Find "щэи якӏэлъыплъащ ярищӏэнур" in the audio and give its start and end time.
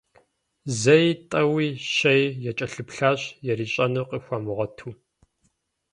1.93-4.05